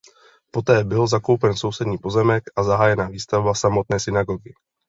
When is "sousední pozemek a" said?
1.55-2.63